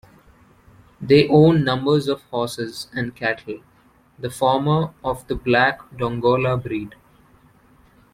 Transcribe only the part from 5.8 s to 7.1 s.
Dongola breed.